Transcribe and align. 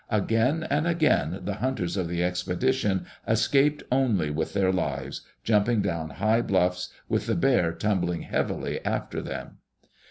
Again 0.09 0.63
and 0.67 0.87
again 0.87 1.41
the 1.43 1.53
hunters 1.61 1.95
of 1.95 2.07
the 2.07 2.23
expedition 2.23 3.05
escaped 3.27 3.83
only 3.91 4.31
with 4.31 4.53
their 4.53 4.71
lives— 4.73 5.21
jumping 5.43 5.83
down 5.83 6.09
high 6.09 6.41
bluffs, 6.41 6.89
with 7.07 7.27
the 7.27 7.35
bear 7.35 7.71
tumbling 7.71 8.23
heavily 8.23 8.83
after 8.83 9.21
them. 9.21 9.59